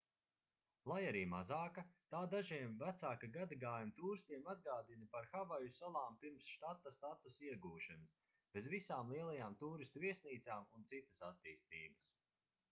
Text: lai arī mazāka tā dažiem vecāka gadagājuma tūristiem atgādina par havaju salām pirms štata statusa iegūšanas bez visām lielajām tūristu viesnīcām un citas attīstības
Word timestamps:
lai 0.91 0.99
arī 1.07 1.19
mazāka 1.33 1.81
tā 2.13 2.21
dažiem 2.31 2.71
vecāka 2.83 3.29
gadagājuma 3.35 3.93
tūristiem 3.99 4.49
atgādina 4.55 5.09
par 5.17 5.29
havaju 5.35 5.75
salām 5.81 6.17
pirms 6.25 6.49
štata 6.55 6.95
statusa 6.97 7.47
iegūšanas 7.51 8.17
bez 8.59 8.71
visām 8.77 9.13
lielajām 9.17 9.59
tūristu 9.63 10.05
viesnīcām 10.09 10.69
un 10.79 10.89
citas 10.95 11.23
attīstības 11.33 12.03